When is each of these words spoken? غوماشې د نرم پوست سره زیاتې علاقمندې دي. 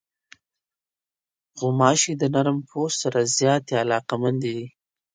غوماشې 1.57 2.13
د 2.17 2.23
نرم 2.33 2.57
پوست 2.69 2.95
سره 3.03 3.19
زیاتې 3.37 3.73
علاقمندې 3.83 4.49
دي. 4.55 4.67